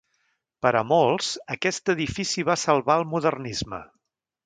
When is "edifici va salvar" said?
1.97-2.97